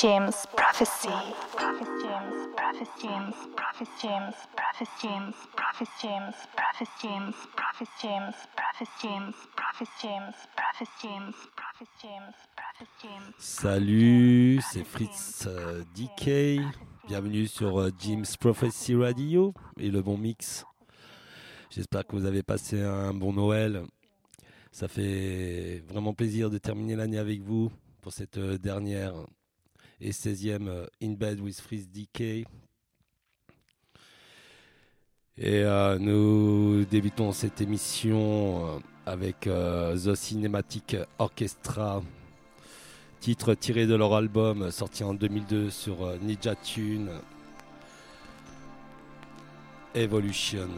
James 0.00 0.30
Prophecy. 0.54 1.08
James, 1.08 2.32
Prophet 2.54 2.86
James, 3.10 3.32
Prophet 3.56 3.88
James, 4.00 4.44
James. 13.02 13.32
Salut, 13.38 14.60
c'est 14.70 14.84
Fritz 14.84 15.46
euh, 15.48 15.82
DK. 15.96 16.60
Bienvenue 17.08 17.48
sur 17.48 17.80
euh, 17.80 17.90
James 17.98 18.24
Prophecy 18.38 18.94
Radio 18.94 19.52
et 19.80 19.90
le 19.90 20.00
bon 20.00 20.16
mix. 20.16 20.64
J'espère 21.70 22.06
que 22.06 22.14
vous 22.14 22.24
avez 22.24 22.44
passé 22.44 22.80
un 22.80 23.12
bon 23.12 23.32
Noël. 23.32 23.82
Ça 24.70 24.86
fait 24.86 25.82
vraiment 25.88 26.14
plaisir 26.14 26.50
de 26.50 26.58
terminer 26.58 26.94
l'année 26.94 27.18
avec 27.18 27.40
vous 27.40 27.72
pour 28.00 28.12
cette 28.12 28.38
euh, 28.38 28.58
dernière 28.58 29.14
et 30.00 30.10
16e 30.10 30.68
euh, 30.68 30.86
In 31.02 31.12
Bed 31.12 31.40
with 31.40 31.60
Freeze 31.60 31.88
DK. 31.90 32.20
Et 32.20 32.46
euh, 35.62 35.98
nous 35.98 36.84
débutons 36.84 37.32
cette 37.32 37.60
émission 37.60 38.66
euh, 38.66 38.78
avec 39.06 39.40
The 39.40 40.14
Cinematic 40.14 40.96
Orchestra, 41.18 42.02
titre 43.20 43.54
tiré 43.54 43.86
de 43.86 43.94
leur 43.94 44.14
album 44.14 44.70
sorti 44.70 45.02
en 45.02 45.14
2002 45.14 45.70
sur 45.70 46.14
Ninja 46.20 46.54
Tune 46.56 47.08
Evolution. 49.94 50.68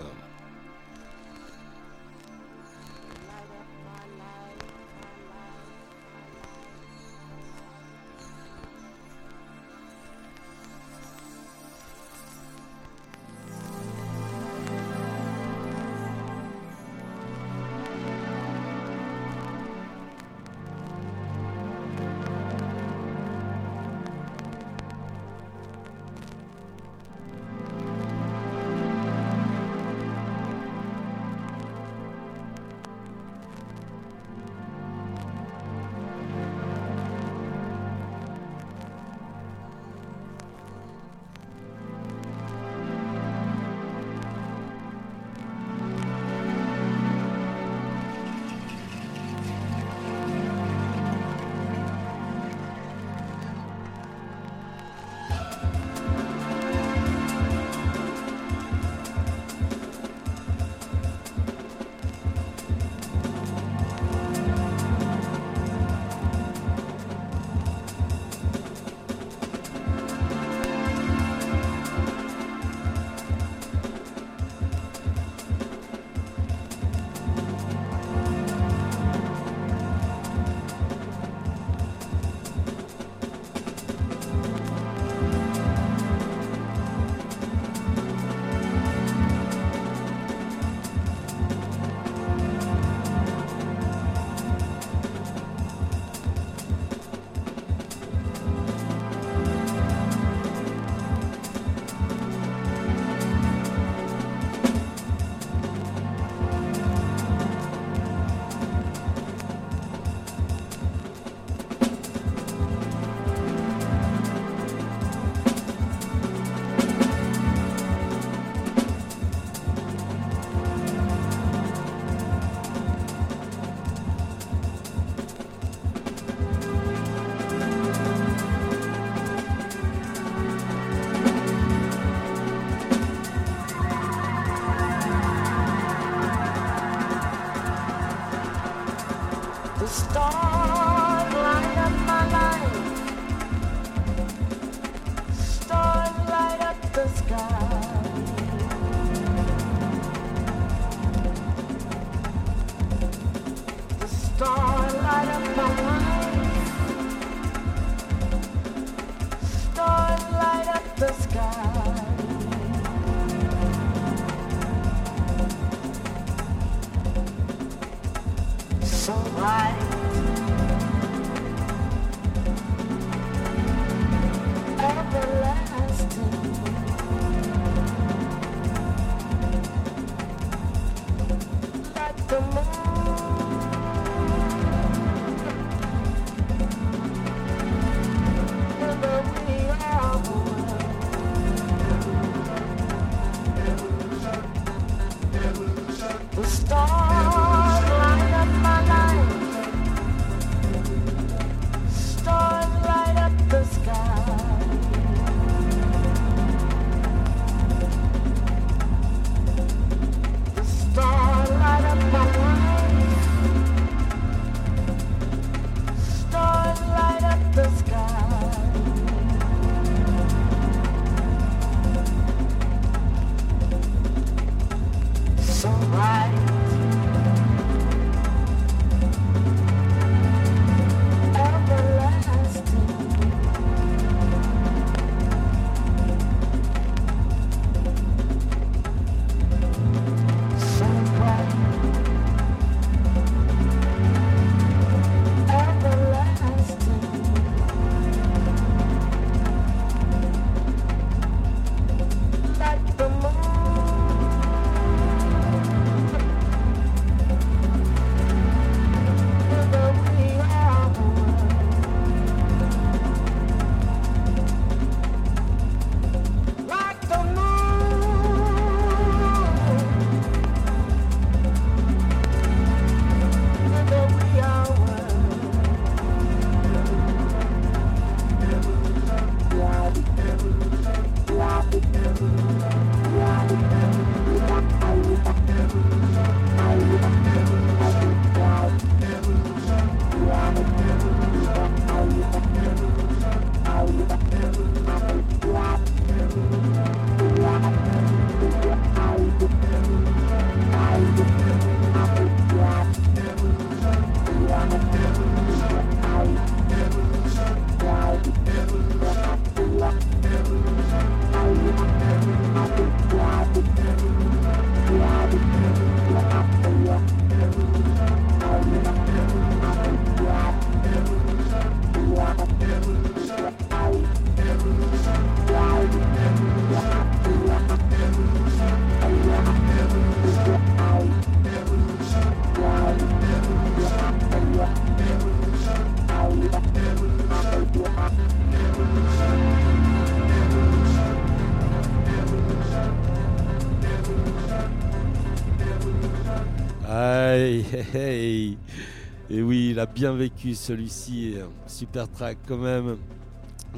Bien 349.86 350.12
vécu 350.12 350.54
celui-ci. 350.54 351.36
Super 351.66 352.08
track 352.10 352.38
quand 352.46 352.58
même. 352.58 352.96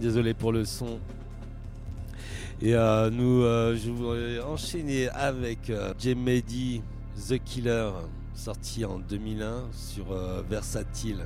Désolé 0.01 0.35
pour 0.35 0.53
le 0.53 0.65
son. 0.65 0.99
Et 2.65 2.77
euh, 2.77 3.11
nous, 3.11 3.43
euh, 3.43 3.77
je 3.77 3.91
voudrais 3.91 4.41
enchaîner 4.41 5.09
avec 5.09 5.69
euh, 5.69 5.93
The 5.95 7.39
Killer, 7.45 7.91
sorti 8.35 8.85
en 8.85 9.01
2001 9.01 9.65
sur 9.73 10.13
euh, 10.13 10.43
Versatile. 10.49 11.25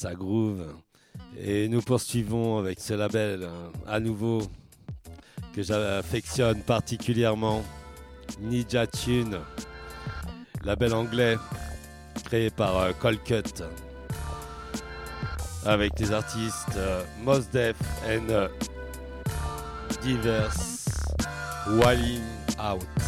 Ça 0.00 0.14
groove. 0.14 0.66
Et 1.38 1.68
nous 1.68 1.82
poursuivons 1.82 2.58
avec 2.58 2.80
ce 2.80 2.94
label 2.94 3.44
hein, 3.44 3.70
à 3.86 4.00
nouveau 4.00 4.40
que 5.54 5.62
j'affectionne 5.62 6.62
particulièrement, 6.62 7.62
Ninja 8.40 8.86
Tune, 8.86 9.38
label 10.64 10.94
anglais 10.94 11.36
créé 12.24 12.48
par 12.48 12.78
euh, 12.78 12.92
Colcut 12.92 13.62
avec 15.66 15.98
les 15.98 16.12
artistes 16.12 16.76
euh, 16.76 17.02
Mos 17.22 17.40
Def 17.52 17.76
and 18.06 18.30
euh, 18.30 18.48
Divers 20.02 20.54
Walling 21.68 22.22
Out. 22.58 22.99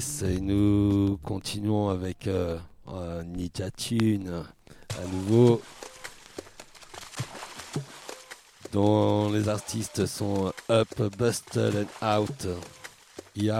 Et 0.00 0.40
nous 0.40 1.18
continuons 1.22 1.90
avec 1.90 2.26
euh, 2.26 2.58
Tune 3.76 4.44
à 4.88 5.04
nouveau, 5.12 5.60
dont 8.72 9.30
les 9.30 9.50
artistes 9.50 10.06
sont 10.06 10.54
Up, 10.70 10.88
Busted 11.18 11.86
and 12.00 12.18
Out, 12.18 12.48
Bring 13.36 13.50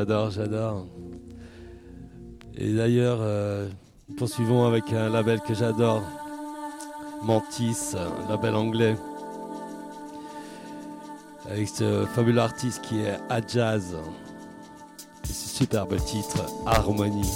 j'adore, 0.00 0.30
j'adore. 0.30 0.86
Et 2.56 2.72
d'ailleurs, 2.72 3.18
euh, 3.20 3.68
poursuivons 4.16 4.64
avec 4.64 4.94
un 4.94 5.10
label 5.10 5.40
que 5.40 5.52
j'adore, 5.52 6.02
Mantis, 7.22 7.94
un 7.94 8.30
label 8.30 8.54
anglais, 8.54 8.96
avec 11.50 11.68
ce 11.68 12.06
fabuleux 12.14 12.40
artiste 12.40 12.80
qui 12.80 13.00
est 13.00 13.18
Adjazz. 13.28 13.94
Et 15.24 15.32
ce 15.32 15.48
superbe 15.58 16.02
titre, 16.02 16.46
Harmonie. 16.64 17.30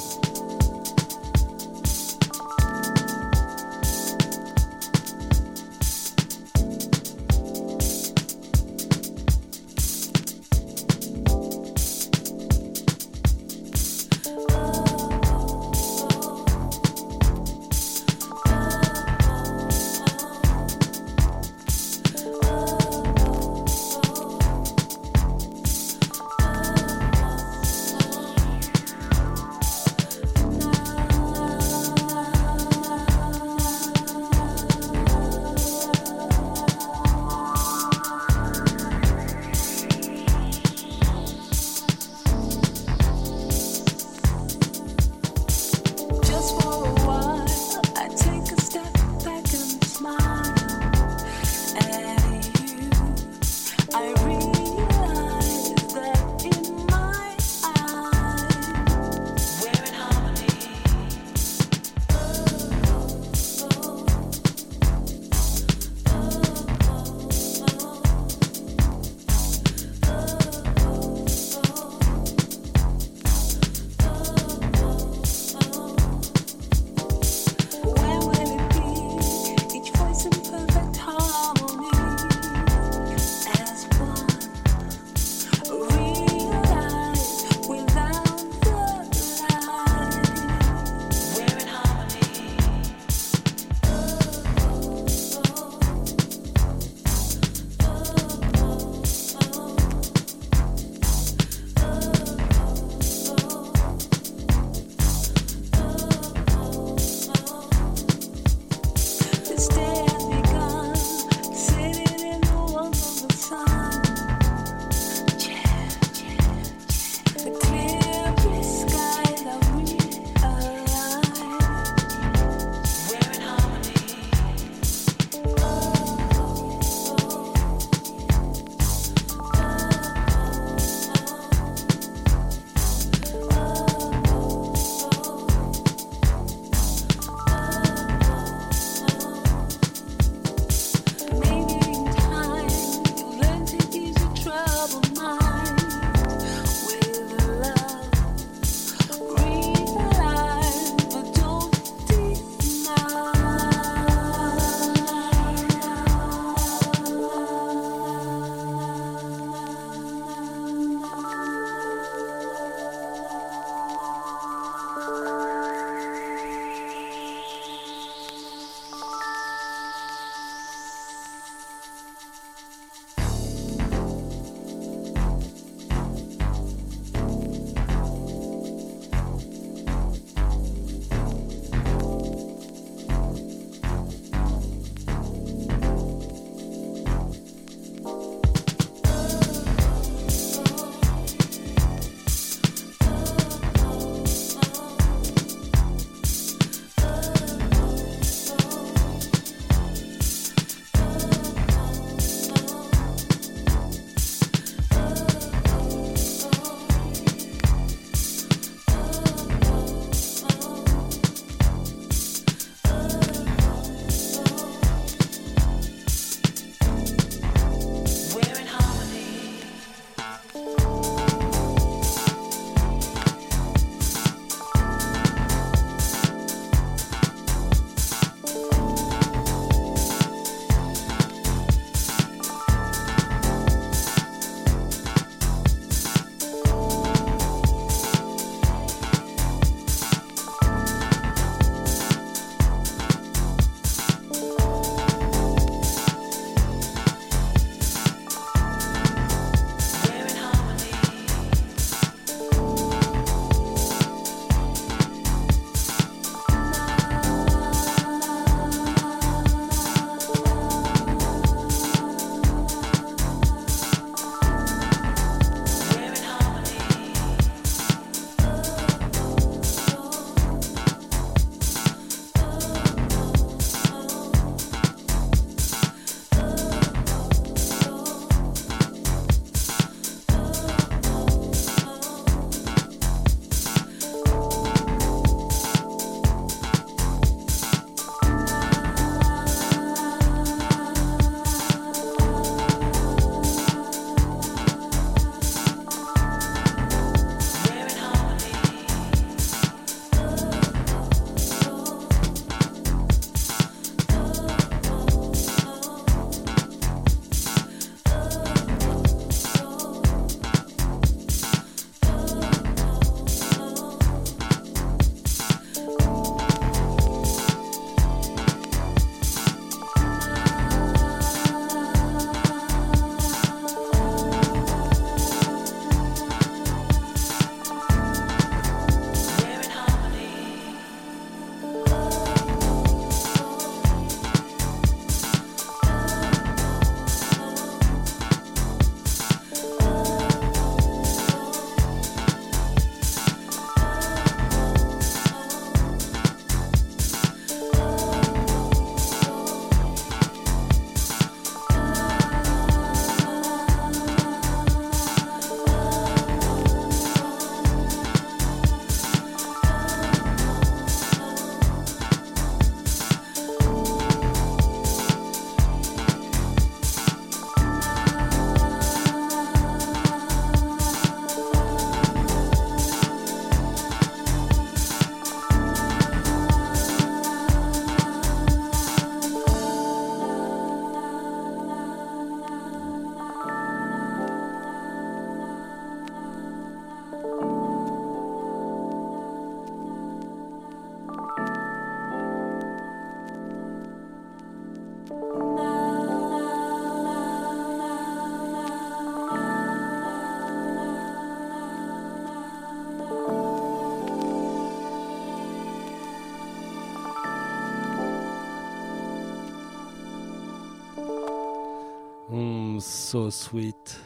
So 413.15 413.31
sweet. 413.31 414.01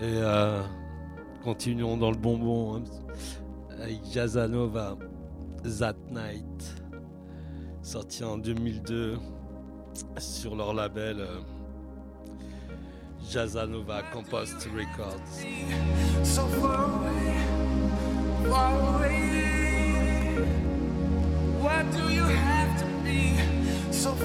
Et 0.00 0.16
euh, 0.16 0.62
continuons 1.44 1.98
dans 1.98 2.10
le 2.10 2.16
bonbon 2.16 2.76
hein, 2.76 2.82
avec 3.82 4.00
That 5.78 5.96
Night, 6.10 6.74
sorti 7.82 8.24
en 8.24 8.38
2002 8.38 9.18
sur 10.16 10.56
leur 10.56 10.72
label 10.72 11.20
euh, 11.20 11.40
Compost 14.10 14.66
Records. 14.74 15.20
So 16.24 16.46
do 21.92 22.14
you 22.14 22.24
have 22.24 22.80
to 22.80 22.86
be 23.04 23.36
so? 23.92 24.16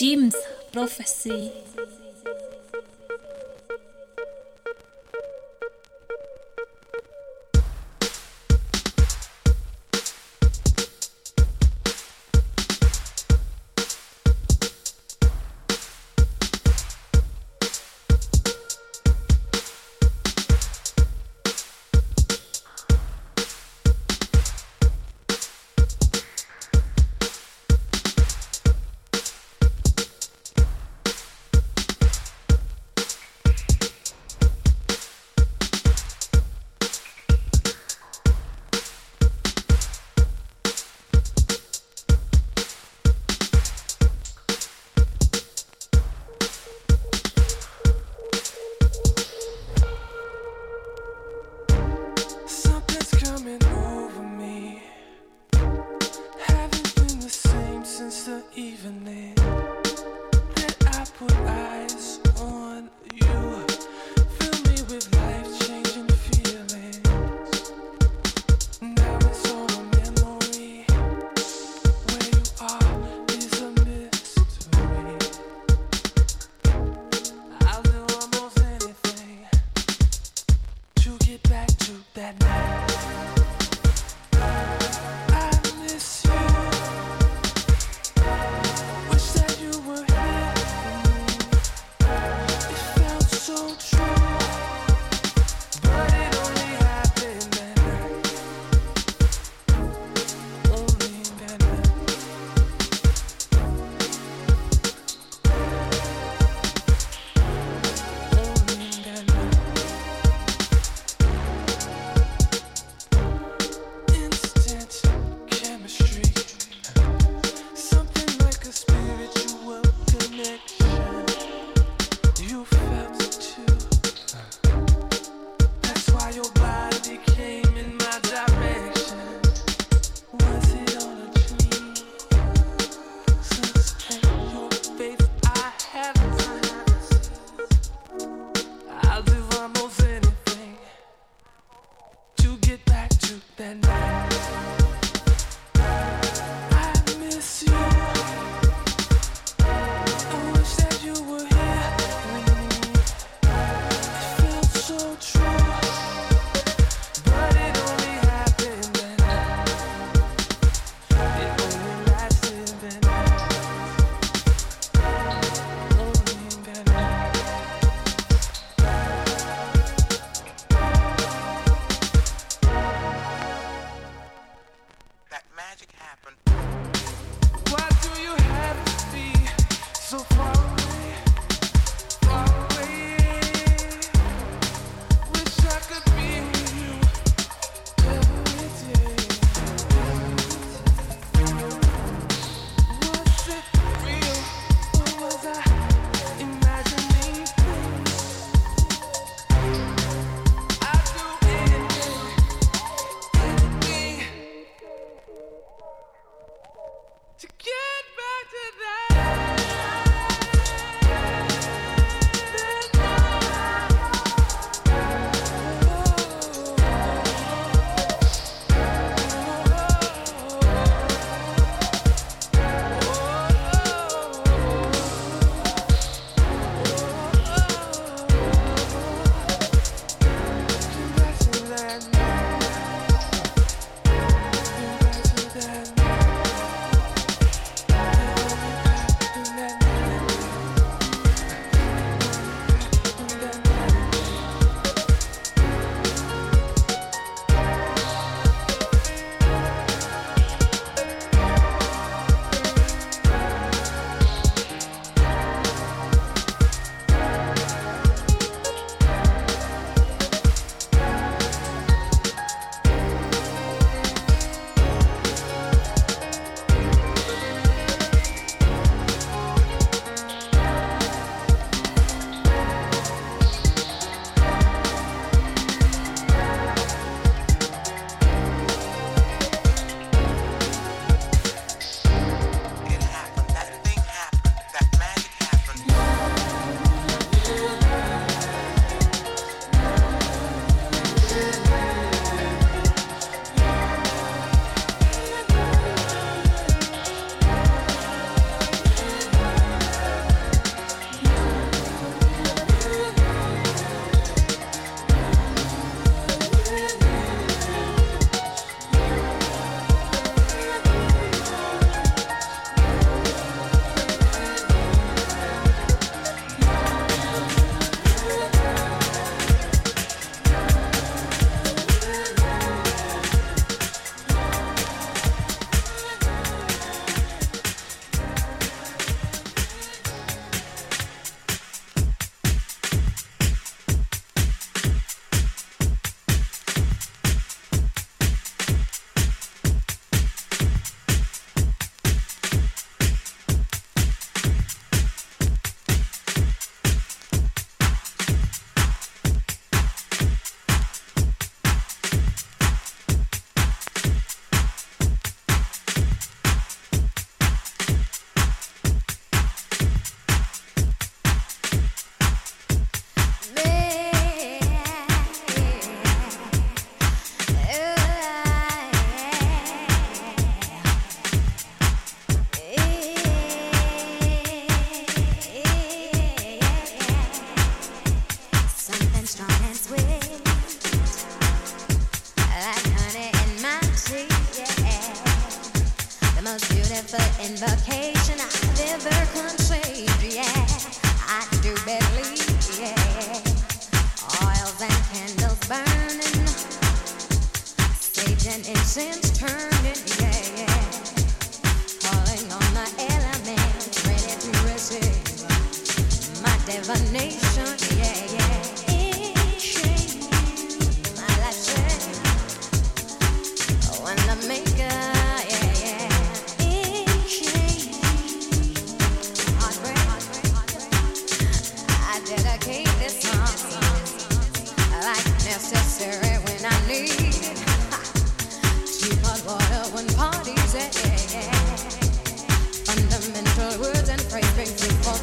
Jim's 0.00 0.34
Prophecy. 0.72 1.52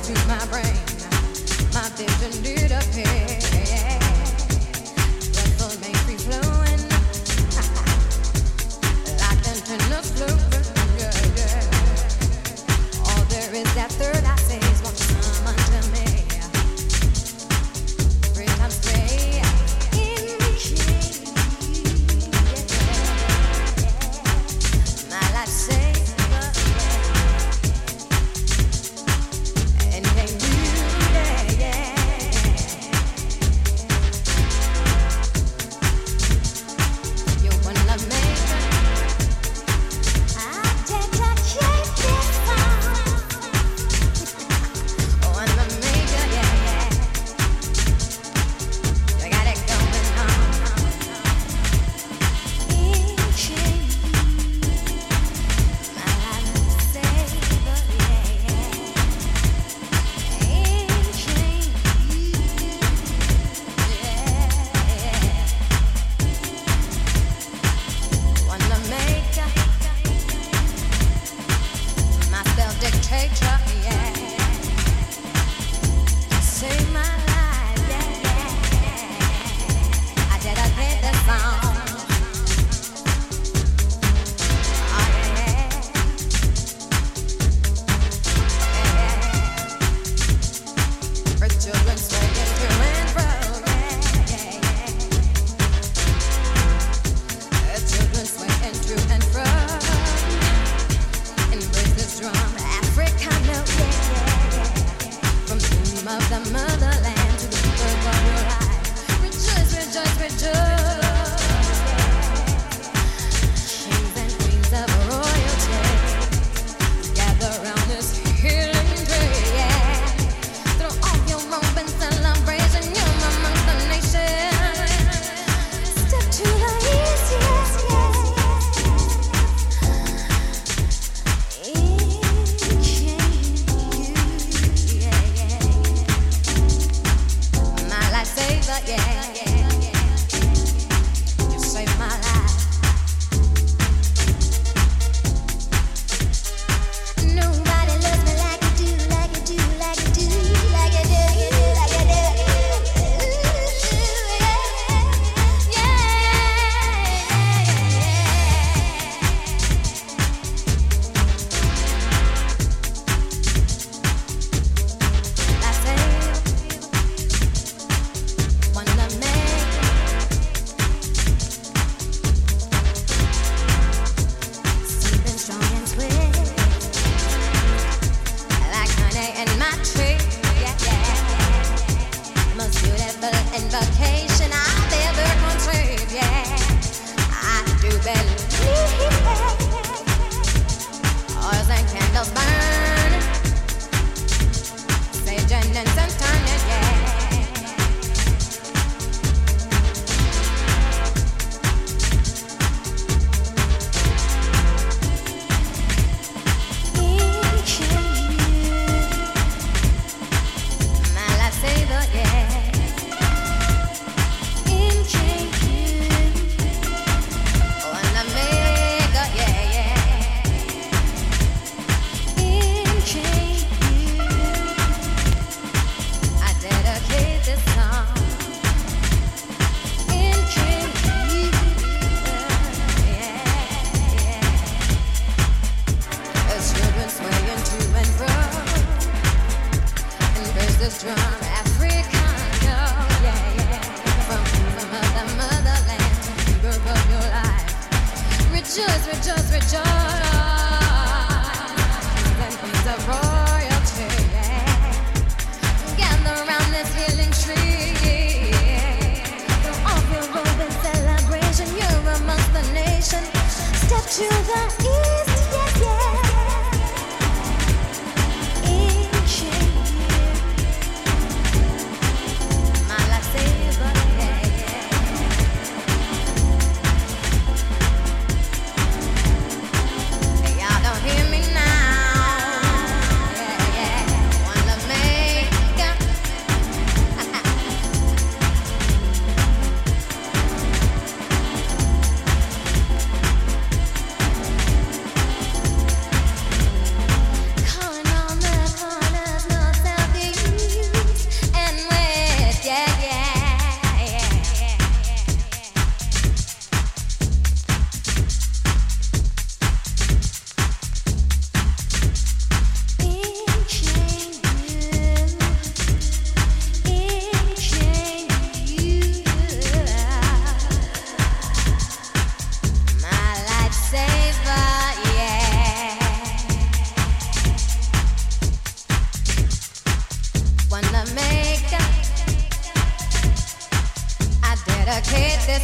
To 0.08 0.28
my 0.28 0.46
brain. 0.46 0.64
My 1.74 1.90
vision 1.98 2.42
did 2.42 2.72
appear. 2.72 3.27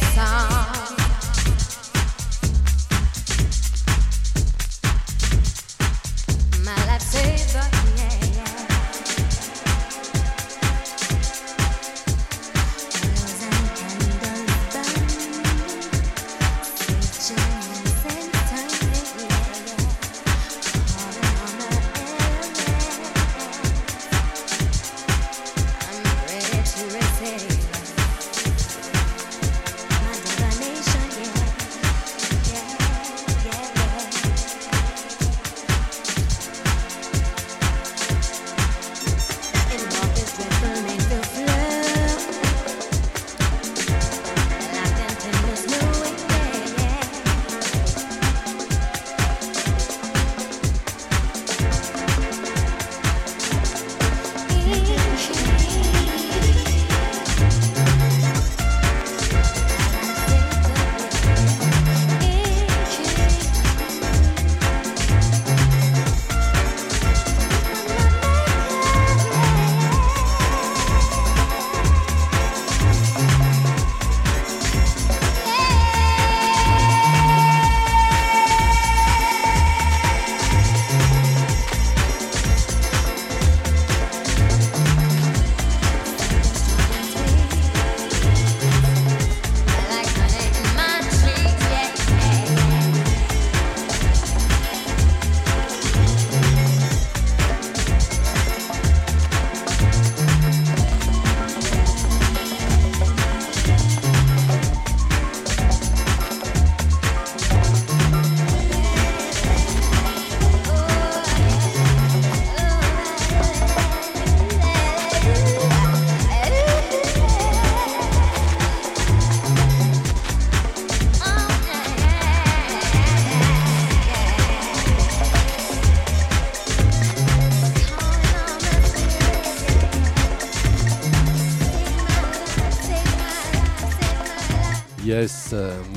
song. 0.02 1.03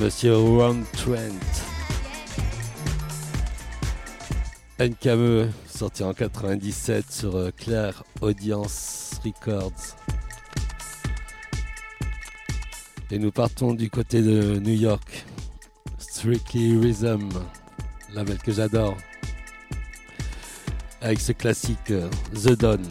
Monsieur 0.07 0.37
Ron 0.37 0.83
Trent. 0.93 1.43
NKE, 4.79 5.49
sorti 5.67 6.01
en 6.01 6.13
97 6.13 7.11
sur 7.11 7.35
euh, 7.35 7.49
Claire 7.51 8.05
Audience 8.21 9.19
Records. 9.25 9.97
Et 13.11 13.19
nous 13.19 13.31
partons 13.31 13.73
du 13.73 13.89
côté 13.89 14.21
de 14.21 14.57
New 14.59 14.75
York. 14.75 15.25
Strictly 15.97 16.77
Rhythm, 16.77 17.27
label 18.13 18.37
que 18.37 18.53
j'adore. 18.53 18.95
Avec 21.01 21.19
ce 21.19 21.33
classique 21.33 21.91
euh, 21.91 22.07
The 22.33 22.57
Dawn. 22.57 22.81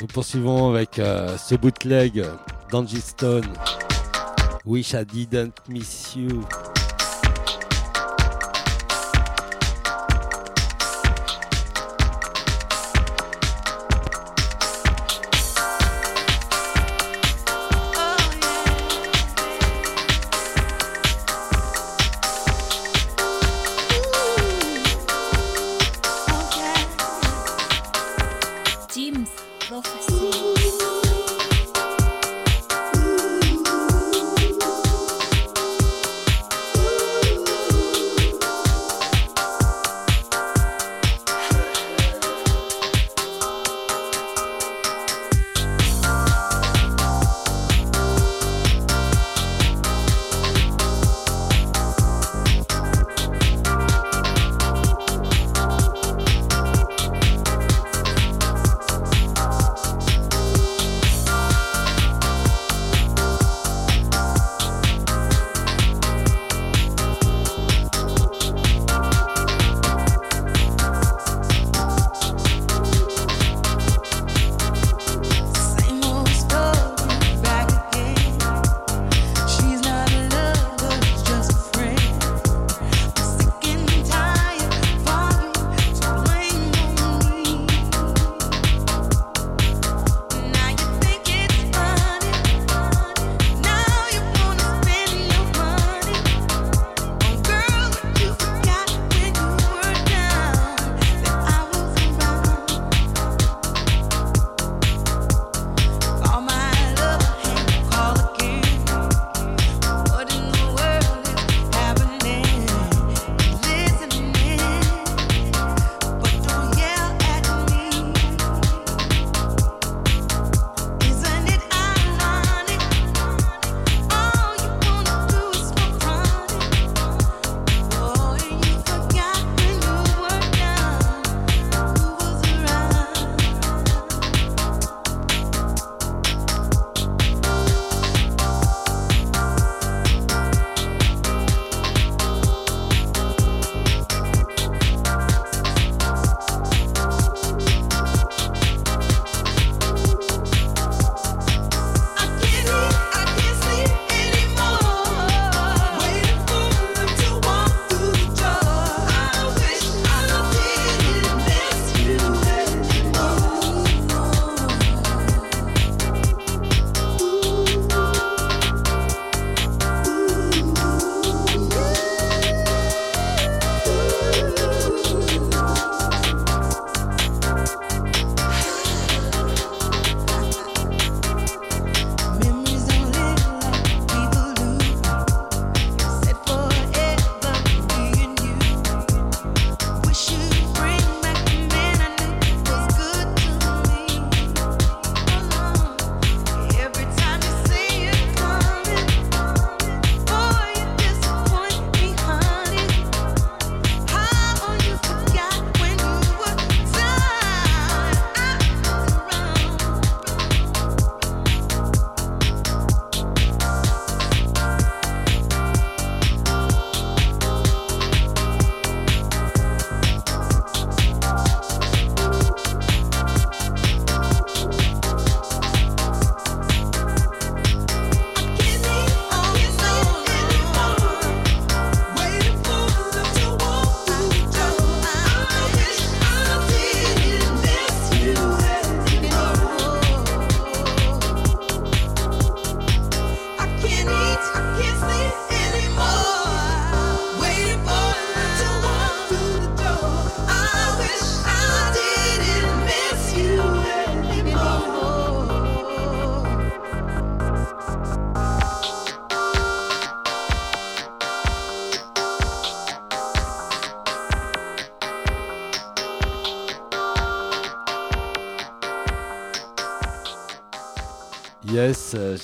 Nous 0.00 0.06
poursuivons 0.12 0.70
avec 0.70 0.98
euh, 0.98 1.36
ce 1.36 1.54
bootleg 1.54 2.24
d'Angie 2.72 3.00
Stone. 3.00 3.46
Wish 4.64 4.94
I 4.94 5.04
didn't 5.04 5.52
miss 5.68 6.16
you. 6.16 6.44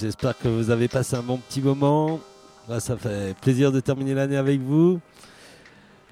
j'espère 0.00 0.36
que 0.38 0.48
vous 0.48 0.70
avez 0.70 0.88
passé 0.88 1.16
un 1.16 1.22
bon 1.22 1.38
petit 1.38 1.60
moment. 1.60 2.20
Là, 2.68 2.80
ça 2.80 2.96
fait 2.96 3.36
plaisir 3.40 3.72
de 3.72 3.80
terminer 3.80 4.14
l'année 4.14 4.36
avec 4.36 4.60
vous. 4.60 5.00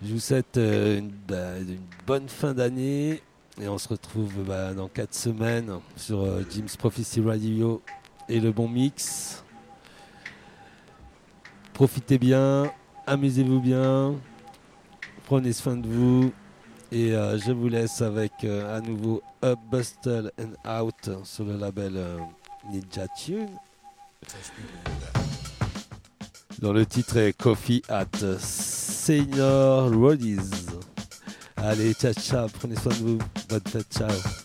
Je 0.03 0.13
vous 0.13 0.21
souhaite 0.21 0.57
euh, 0.57 1.01
bah, 1.29 1.59
une, 1.59 1.79
bonne 2.07 2.29
fin 2.29 2.55
d'année 2.55 3.23
et 3.61 3.69
on 3.69 3.79
se 3.79 3.89
retrouve 3.89 4.33
bah, 4.47 4.75
dans 4.75 4.89
4 4.89 5.15
semaines 5.15 5.73
sur 5.97 6.23
euh, 6.23 6.43
Jim's 6.51 6.77
Prophecy 6.77 7.21
Radio 7.21 7.83
et 8.29 8.41
le 8.41 8.53
bon 8.53 8.69
mix. 8.69 9.43
Profitez 11.73 12.19
bien, 12.19 12.71
amusez-vous 13.07 13.61
bien, 13.61 14.15
prenez 15.27 15.53
soin 15.53 15.77
de 15.77 15.89
vous 15.89 16.33
et 16.93 17.13
euh, 17.13 17.39
je 17.39 17.51
vous 17.53 17.69
laisse 17.69 18.01
avec 18.01 18.45
à 18.45 18.81
nouveau 18.81 19.23
Up, 19.45 19.59
Bustle 19.71 20.31
and 20.39 20.83
Out 20.83 21.11
sur 21.25 21.45
le 21.45 21.57
label 21.57 22.01
Ninja 22.71 23.09
Tune 23.17 23.49
dont 26.61 26.73
le 26.73 26.87
titre 26.87 27.19
est 27.19 27.33
Coffee 27.33 27.83
at 27.89 28.07
Senior 28.39 29.91
Roddy's. 29.93 30.67
Allez, 31.57 31.95
ciao, 31.95 32.13
ciao, 32.15 32.49
prenez 32.49 32.77
soin 32.77 32.93
de 32.93 32.99
vous. 32.99 33.19
Bonne 33.49 33.61
fête, 33.67 33.87
ciao. 33.93 34.44